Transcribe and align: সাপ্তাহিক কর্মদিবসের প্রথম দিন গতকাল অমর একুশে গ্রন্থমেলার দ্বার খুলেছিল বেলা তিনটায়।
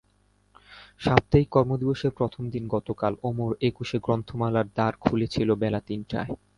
সাপ্তাহিক 1.01 1.49
কর্মদিবসের 1.51 2.11
প্রথম 2.11 2.43
দিন 2.53 2.63
গতকাল 2.67 3.13
অমর 3.23 3.51
একুশে 3.61 3.97
গ্রন্থমেলার 3.99 4.67
দ্বার 4.75 4.93
খুলেছিল 5.03 5.49
বেলা 5.61 5.79
তিনটায়। 5.87 6.31